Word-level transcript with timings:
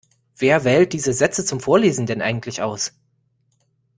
Wer 0.35 0.63
wählt 0.63 0.93
diese 0.93 1.13
Sätze 1.13 1.45
zum 1.45 1.59
Vorlesen 1.59 2.07
denn 2.07 2.23
eigentlich 2.23 2.63
aus? 2.63 2.91